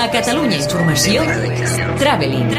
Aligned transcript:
A 0.00 0.08
Catalunya 0.08 0.56
Informació, 0.56 1.20
Traveling. 2.00 2.54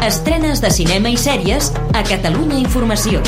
Estrenes 0.00 0.62
de 0.64 0.70
cinema 0.72 1.12
i 1.12 1.18
sèries 1.20 1.68
a 1.92 2.00
Catalunya 2.08 2.56
Informació. 2.62 3.20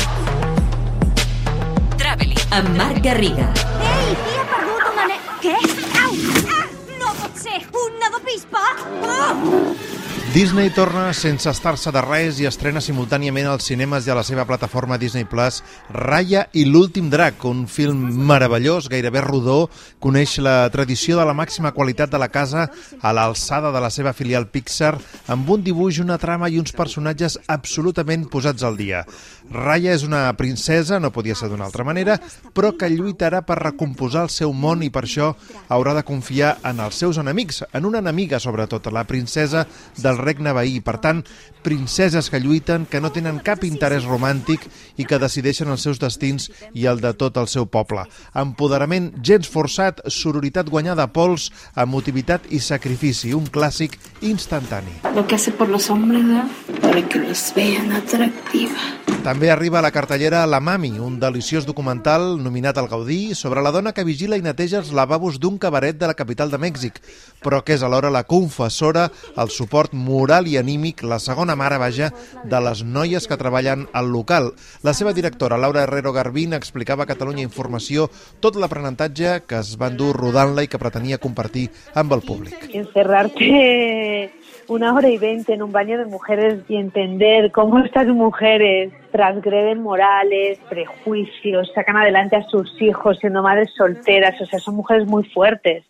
Traveling, 2.01 2.41
amb 2.57 2.73
Marc 2.79 3.03
Garriga. 3.05 3.51
Ei, 3.85 4.17
he 4.17 4.47
perdut 4.55 4.89
una 4.95 5.05
ne... 5.13 5.19
Què? 5.45 5.53
Au! 6.01 6.17
Ah, 6.57 6.65
no 7.03 7.13
pot 7.21 7.37
ser! 7.45 7.61
Un 7.85 8.01
nadó 8.01 8.23
pispa! 8.25 8.65
Oh! 9.05 9.96
Disney 10.33 10.69
torna 10.69 11.13
sense 11.15 11.47
estar-se 11.47 11.91
de 11.95 12.01
res 12.03 12.41
i 12.43 12.45
estrena 12.49 12.81
simultàniament 12.83 13.47
als 13.47 13.69
cinemes 13.69 14.05
i 14.05 14.11
a 14.11 14.15
la 14.17 14.25
seva 14.27 14.43
plataforma 14.45 14.97
Disney 14.99 15.23
Plus 15.23 15.61
Raya 15.87 16.41
i 16.51 16.65
l'últim 16.67 17.07
drac, 17.09 17.45
un 17.47 17.63
film 17.71 18.01
meravellós, 18.27 18.89
gairebé 18.91 19.23
rodó, 19.23 19.69
coneix 20.03 20.35
la 20.43 20.67
tradició 20.73 21.15
de 21.17 21.25
la 21.25 21.33
màxima 21.33 21.71
qualitat 21.71 22.11
de 22.11 22.19
la 22.19 22.27
casa 22.27 22.67
a 22.99 23.13
l'alçada 23.15 23.71
de 23.71 23.81
la 23.81 23.89
seva 23.89 24.11
filial 24.11 24.49
Pixar, 24.51 24.97
amb 25.31 25.47
un 25.49 25.63
dibuix, 25.63 26.01
una 26.03 26.19
trama 26.19 26.51
i 26.51 26.59
uns 26.59 26.75
personatges 26.75 27.39
absolutament 27.47 28.27
posats 28.27 28.67
al 28.67 28.75
dia. 28.75 29.05
Raya 29.51 29.93
és 29.95 30.03
una 30.03 30.25
princesa, 30.35 30.99
no 30.99 31.13
podia 31.15 31.35
ser 31.35 31.47
d'una 31.49 31.65
altra 31.67 31.85
manera, 31.87 32.17
però 32.53 32.73
que 32.77 32.89
lluitarà 32.91 33.43
per 33.47 33.59
recomposar 33.61 34.25
el 34.27 34.31
seu 34.33 34.51
món 34.53 34.83
i 34.83 34.89
per 34.91 35.05
això 35.05 35.31
haurà 35.71 35.93
de 35.95 36.03
confiar 36.07 36.57
en 36.67 36.81
els 36.83 36.99
seus 36.99 37.19
enemics, 37.21 37.63
en 37.71 37.87
una 37.87 38.01
enemiga 38.03 38.41
sobretot, 38.43 38.91
la 38.91 39.05
princesa 39.07 39.65
del 39.97 40.19
regne 40.19 40.53
veí. 40.53 40.79
Per 40.83 40.97
tant, 41.03 41.23
princeses 41.63 42.29
que 42.29 42.41
lluiten, 42.43 42.85
que 42.85 43.01
no 43.01 43.11
tenen 43.15 43.39
cap 43.43 43.63
interès 43.67 44.07
romàntic 44.07 44.67
i 44.97 45.07
que 45.07 45.19
decideixen 45.19 45.71
els 45.71 45.83
seus 45.87 45.99
destins 45.99 46.49
i 46.73 46.87
el 46.91 47.01
de 47.03 47.13
tot 47.15 47.39
el 47.39 47.47
seu 47.51 47.67
poble. 47.71 48.05
Empoderament 48.35 49.13
gens 49.23 49.47
forçat, 49.47 50.03
sororitat 50.11 50.69
guanyada 50.69 51.07
a 51.07 51.11
pols, 51.11 51.49
emotivitat 51.75 52.51
i 52.51 52.59
sacrifici, 52.59 53.33
un 53.33 53.47
clàssic 53.47 53.97
instantani. 54.21 55.01
Lo 55.15 55.27
que 55.27 55.35
hace 55.35 55.51
por 55.51 55.69
los 55.69 55.89
hombres, 55.89 56.25
¿verdad? 56.25 56.47
Para 56.81 57.01
que 57.07 57.19
los 57.19 57.53
vean 57.55 57.91
atractiva. 57.91 58.96
També 59.23 59.49
arriba 59.51 59.79
a 59.79 59.81
la 59.81 59.91
cartellera 59.91 60.45
La 60.47 60.59
Mami, 60.63 60.93
un 61.03 61.17
deliciós 61.19 61.65
documental 61.67 62.37
nominat 62.39 62.77
al 62.77 62.87
Gaudí 62.87 63.35
sobre 63.35 63.61
la 63.61 63.73
dona 63.75 63.91
que 63.91 64.05
vigila 64.07 64.37
i 64.39 64.43
neteja 64.45 64.79
els 64.79 64.93
lavabos 64.95 65.39
d'un 65.41 65.57
cabaret 65.59 65.97
de 65.99 66.07
la 66.07 66.15
capital 66.15 66.51
de 66.53 66.59
Mèxic, 66.61 67.01
però 67.43 67.59
que 67.65 67.75
és 67.75 67.83
alhora 67.83 68.11
la 68.13 68.23
confessora, 68.23 69.09
el 69.35 69.51
suport 69.51 69.91
moral 69.93 70.47
i 70.47 70.55
anímic, 70.61 71.03
la 71.03 71.19
segona 71.19 71.57
mare, 71.59 71.77
vaja, 71.81 72.11
de 72.45 72.61
les 72.63 72.83
noies 72.85 73.27
que 73.27 73.37
treballen 73.37 73.87
al 73.91 74.11
local. 74.13 74.53
La 74.83 74.93
seva 74.93 75.13
directora, 75.13 75.57
Laura 75.59 75.83
Herrero 75.83 76.13
Garbín, 76.15 76.53
explicava 76.55 77.03
a 77.03 77.11
Catalunya 77.11 77.43
Informació 77.43 78.07
tot 78.39 78.55
l'aprenentatge 78.55 79.41
que 79.47 79.59
es 79.59 79.75
van 79.81 79.97
dur 79.99 80.13
rodant-la 80.15 80.63
i 80.63 80.71
que 80.71 80.79
pretenia 80.79 81.19
compartir 81.19 81.67
amb 81.95 82.13
el 82.13 82.23
públic. 82.23 82.69
encerrarte 82.71 84.31
una 84.67 84.93
hora 84.93 85.09
y 85.09 85.17
veinte 85.17 85.53
en 85.53 85.63
un 85.63 85.71
baño 85.71 85.97
de 85.97 86.05
mujeres 86.05 86.59
y 86.67 86.75
entender 86.75 87.51
cómo 87.51 87.79
estas 87.79 88.07
mujeres 88.07 88.91
transgreden 89.11 89.81
morales, 89.81 90.59
prejuicios, 90.69 91.71
sacan 91.73 91.97
adelante 91.97 92.35
a 92.35 92.43
sus 92.43 92.81
hijos 92.81 93.17
siendo 93.19 93.41
madres 93.41 93.71
solteras, 93.77 94.39
o 94.41 94.45
sea, 94.45 94.59
son 94.59 94.75
mujeres 94.75 95.07
muy 95.07 95.23
fuertes 95.25 95.83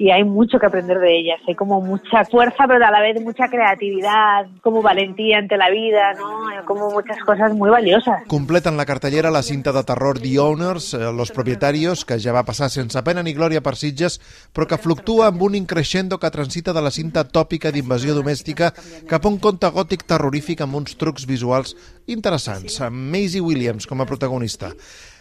y 0.00 0.10
hay 0.10 0.24
mucho 0.24 0.58
que 0.58 0.64
aprender 0.64 0.98
de 0.98 1.18
ellas. 1.18 1.40
Hay 1.46 1.54
como 1.54 1.82
mucha 1.82 2.24
fuerza, 2.24 2.64
pero 2.66 2.86
a 2.86 2.90
la 2.90 3.02
vez 3.02 3.20
mucha 3.20 3.48
creatividad, 3.48 4.46
como 4.62 4.80
valentía 4.80 5.36
ante 5.36 5.58
la 5.58 5.68
vida, 5.68 6.14
¿no? 6.14 6.64
Como 6.64 6.90
muchas 6.90 7.18
cosas 7.18 7.52
muy 7.52 7.68
valiosas. 7.68 8.22
Completen 8.26 8.78
la 8.78 8.86
cartellera 8.86 9.30
la 9.30 9.42
cinta 9.42 9.72
de 9.72 9.84
terror 9.84 10.18
The 10.18 10.38
Owners, 10.38 10.94
eh, 10.94 11.12
Los 11.12 11.30
Propietarios, 11.32 12.06
que 12.06 12.18
ja 12.18 12.32
va 12.32 12.46
passar 12.48 12.70
sense 12.72 13.02
pena 13.04 13.22
ni 13.22 13.34
glòria 13.36 13.60
per 13.60 13.76
Sitges, 13.76 14.16
però 14.56 14.64
que 14.66 14.80
fluctua 14.80 15.28
amb 15.28 15.44
un 15.44 15.54
increixendo 15.58 16.16
que 16.18 16.32
transita 16.32 16.72
de 16.72 16.80
la 16.80 16.90
cinta 16.90 17.26
tòpica 17.28 17.68
d'invasió 17.68 18.16
domèstica 18.16 18.72
cap 19.06 19.26
a 19.26 19.28
un 19.28 19.36
conte 19.36 19.68
gòtic 19.68 20.08
terrorífic 20.08 20.64
amb 20.64 20.80
uns 20.80 20.96
trucs 20.96 21.28
visuals 21.28 21.76
interessants, 22.08 22.80
amb 22.80 22.96
Maisie 23.12 23.44
Williams 23.44 23.86
com 23.86 24.00
a 24.00 24.08
protagonista. 24.08 24.72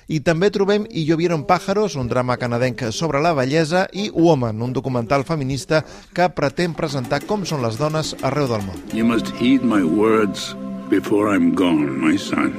I 0.10 0.20
també 0.26 0.50
trobem 0.50 0.88
I 0.90 1.06
llovieron 1.06 1.46
pájaros, 1.46 1.96
un 1.96 2.10
drama 2.10 2.40
canadenc 2.42 2.88
sobre 2.90 3.22
la 3.22 3.36
bellesa, 3.38 3.86
i 3.94 4.10
Woman, 4.10 4.62
un 4.66 4.74
documental 4.74 5.24
feminista 5.24 5.84
que 6.18 6.26
pretén 6.34 6.74
presentar 6.74 7.22
com 7.30 7.46
són 7.46 7.62
les 7.62 7.78
dones 7.78 8.16
arreu 8.26 8.50
del 8.50 8.66
món. 8.66 8.82
You 8.90 9.06
must 9.06 9.30
heed 9.38 9.62
my 9.62 9.86
words 9.86 10.56
before 10.90 11.30
I'm 11.30 11.54
gone, 11.54 11.94
my 12.02 12.18
son. 12.18 12.58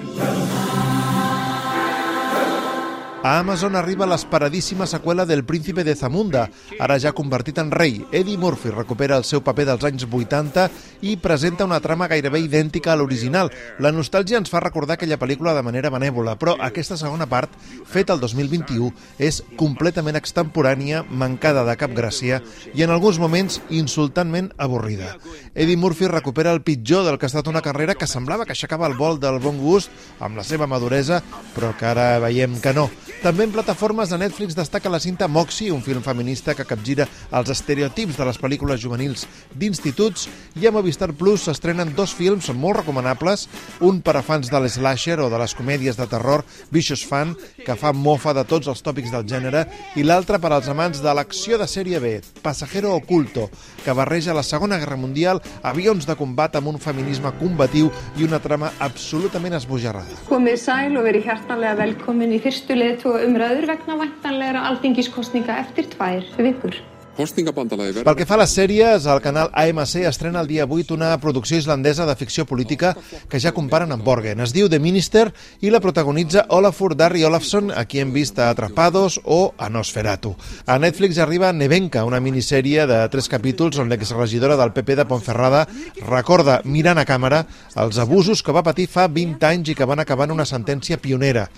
A 3.22 3.38
Amazon 3.38 3.76
arriba 3.76 4.06
l'esperadíssima 4.08 4.86
seqüela 4.88 5.26
del 5.28 5.44
Príncipe 5.44 5.84
de 5.84 5.92
Zamunda, 5.94 6.46
ara 6.80 6.96
ja 6.96 7.12
convertit 7.12 7.58
en 7.60 7.68
rei. 7.70 7.98
Eddie 8.16 8.38
Murphy 8.40 8.70
recupera 8.72 9.18
el 9.20 9.26
seu 9.28 9.42
paper 9.44 9.66
dels 9.68 9.84
anys 9.84 10.06
80 10.08 10.64
i 11.04 11.18
presenta 11.20 11.66
una 11.68 11.82
trama 11.84 12.08
gairebé 12.08 12.40
idèntica 12.40 12.94
a 12.94 12.96
l'original. 12.96 13.52
La 13.78 13.92
nostàlgia 13.92 14.40
ens 14.40 14.48
fa 14.48 14.62
recordar 14.64 14.96
aquella 14.96 15.18
pel·lícula 15.20 15.52
de 15.52 15.60
manera 15.60 15.90
benèvola, 15.92 16.38
però 16.40 16.54
aquesta 16.64 16.96
segona 16.96 17.28
part, 17.28 17.52
feta 17.84 18.16
el 18.16 18.24
2021, 18.24 18.88
és 19.20 19.42
completament 19.60 20.16
extemporània, 20.16 21.04
mancada 21.04 21.66
de 21.68 21.76
cap 21.76 21.92
gràcia 21.92 22.40
i 22.72 22.88
en 22.88 22.96
alguns 22.96 23.20
moments 23.20 23.60
insultantment 23.68 24.48
avorrida. 24.56 25.18
Eddie 25.52 25.76
Murphy 25.76 26.08
recupera 26.08 26.56
el 26.56 26.64
pitjor 26.64 27.04
del 27.04 27.20
que 27.20 27.28
ha 27.28 27.32
estat 27.34 27.52
una 27.52 27.60
carrera 27.60 28.00
que 28.00 28.08
semblava 28.08 28.48
que 28.48 28.56
aixecava 28.56 28.88
el 28.88 28.96
vol 28.96 29.20
del 29.20 29.42
bon 29.44 29.60
gust 29.60 29.92
amb 30.24 30.40
la 30.40 30.48
seva 30.48 30.64
maduresa, 30.64 31.20
però 31.52 31.76
que 31.76 31.92
ara 31.92 32.14
veiem 32.24 32.56
que 32.64 32.72
no. 32.72 32.88
També 33.20 33.44
en 33.44 33.50
plataformes 33.52 34.08
de 34.08 34.16
Netflix 34.16 34.54
destaca 34.56 34.88
la 34.88 34.98
cinta 34.98 35.26
Moxie, 35.28 35.68
un 35.74 35.82
film 35.84 36.00
feminista 36.00 36.54
que 36.56 36.64
capgira 36.64 37.04
els 37.36 37.50
estereotips 37.52 38.16
de 38.16 38.24
les 38.24 38.38
pel·lícules 38.40 38.80
juvenils 38.80 39.26
d'instituts, 39.52 40.22
i 40.56 40.64
a 40.64 40.72
Movistar 40.72 41.10
Plus 41.12 41.44
s'estrenen 41.44 41.92
dos 41.98 42.14
films 42.16 42.48
molt 42.56 42.78
recomanables, 42.78 43.44
un 43.84 43.98
per 44.00 44.14
a 44.16 44.22
fans 44.24 44.48
de 44.48 44.56
l'slasher 44.56 45.18
o 45.20 45.28
de 45.28 45.40
les 45.42 45.52
comèdies 45.58 46.00
de 46.00 46.06
terror 46.08 46.46
Vicious 46.72 47.02
Fan, 47.04 47.34
que 47.60 47.76
fa 47.76 47.92
mofa 47.92 48.32
de 48.32 48.46
tots 48.48 48.72
els 48.72 48.80
tòpics 48.80 49.12
del 49.12 49.28
gènere, 49.28 49.66
i 50.00 50.06
l'altre 50.06 50.40
per 50.40 50.54
als 50.56 50.72
amants 50.72 51.04
de 51.04 51.12
l'acció 51.12 51.60
de 51.60 51.68
sèrie 51.68 52.00
B, 52.00 52.14
Pasajero 52.40 52.94
Oculto, 52.96 53.50
que 53.84 53.92
barreja 53.92 54.32
la 54.32 54.46
Segona 54.46 54.80
Guerra 54.80 54.96
Mundial, 54.96 55.42
avions 55.60 56.08
de 56.08 56.16
combat 56.16 56.56
amb 56.56 56.72
un 56.72 56.80
feminisme 56.80 57.34
combatiu 57.36 57.92
i 58.16 58.24
una 58.24 58.40
trama 58.40 58.72
absolutament 58.80 59.60
esbojarrada. 59.60 60.24
Komið 60.32 60.58
sæl 60.64 60.96
og 60.96 61.04
verið 61.04 61.28
hjartanlega 61.28 61.76
velkomin 61.84 62.32
í 62.32 62.40
fyrstu 62.40 62.80
leðtóa 63.10 63.26
umræður 63.26 63.66
vegna 63.66 63.96
væntanlegra 63.98 64.60
alþingiskostninga 64.68 65.58
eftir 65.64 65.88
tvær 65.90 66.22
vikur. 66.38 66.76
Kostningabandalagi 67.20 68.04
Pel 68.06 68.16
que 68.16 68.24
fa 68.24 68.38
a 68.38 68.40
les 68.40 68.52
sèries, 68.56 69.04
el 69.12 69.20
canal 69.20 69.50
AMC 69.52 70.06
estrena 70.08 70.40
el 70.40 70.48
dia 70.48 70.64
8 70.64 70.94
una 70.96 71.10
producció 71.20 71.58
islandesa 71.60 72.06
de 72.08 72.14
ficció 72.16 72.46
política 72.48 72.94
que 73.28 73.40
ja 73.42 73.52
comparen 73.52 73.92
amb 73.92 74.06
Borgen. 74.06 74.40
Es 74.40 74.54
diu 74.56 74.70
The 74.72 74.78
Minister 74.80 75.26
i 75.60 75.68
la 75.68 75.82
protagonitza 75.84 76.46
Olafur 76.56 76.94
Darri 76.96 77.24
Olafsson, 77.28 77.68
a 77.76 77.84
qui 77.84 78.00
hem 78.00 78.14
vist 78.14 78.38
a 78.40 78.48
Atrapados 78.50 79.18
o 79.24 79.52
a 79.58 79.68
Nosferatu. 79.68 80.32
A 80.64 80.78
Netflix 80.80 81.18
arriba 81.20 81.52
Nevenka, 81.52 82.06
una 82.08 82.22
minissèrie 82.24 82.86
de 82.88 83.02
tres 83.12 83.28
capítols 83.28 83.76
on 83.82 83.92
l'exregidora 83.92 84.56
del 84.56 84.72
PP 84.72 84.96
de 85.02 85.06
Ponferrada 85.10 85.66
recorda, 86.06 86.60
mirant 86.64 87.02
a 87.02 87.04
càmera, 87.04 87.44
els 87.76 88.00
abusos 88.00 88.40
que 88.42 88.56
va 88.56 88.64
patir 88.64 88.88
fa 88.88 89.08
20 89.12 89.44
anys 89.50 89.74
i 89.74 89.76
que 89.76 89.88
van 89.88 90.00
acabar 90.00 90.30
en 90.30 90.38
una 90.38 90.48
sentència 90.48 90.96
pionera. 90.96 91.50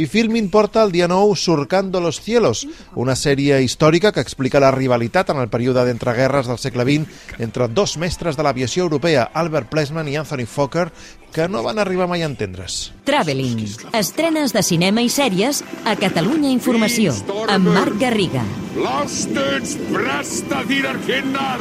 I 0.00 0.06
Filmin 0.08 0.48
porta 0.48 0.84
el 0.86 0.92
dia 0.94 1.08
9 1.10 1.36
Surcando 1.36 2.00
los 2.00 2.22
cielos, 2.22 2.64
una 2.94 3.16
sèrie 3.18 3.60
històrica 3.60 4.14
que 4.14 4.22
explica 4.22 4.62
la 4.62 4.70
rivalitat 4.70 5.09
en 5.18 5.40
el 5.42 5.48
període 5.50 5.84
d'entreguerres 5.84 6.46
del 6.46 6.58
segle 6.58 6.84
XX 6.86 7.40
entre 7.42 7.68
dos 7.68 7.96
mestres 7.98 8.36
de 8.38 8.44
l'aviació 8.46 8.84
europea, 8.86 9.30
Albert 9.34 9.68
Plessman 9.68 10.08
i 10.08 10.16
Anthony 10.16 10.46
Fokker, 10.46 10.90
que 11.34 11.48
no 11.48 11.62
van 11.62 11.78
arribar 11.78 12.08
mai 12.10 12.22
a 12.22 12.30
entendre's. 12.30 12.92
Traveling. 13.04 13.66
Estrenes 13.92 14.54
de 14.54 14.62
cinema 14.62 15.02
i 15.02 15.10
sèries 15.10 15.62
a 15.84 15.96
Catalunya 15.98 16.50
Informació. 16.50 17.14
Amb 17.48 17.70
Marc 17.74 17.98
Garriga. 18.00 18.44
Lasted 18.78 19.74
bresta 19.90 20.62
þínar 20.70 20.98
kinnar 21.06 21.58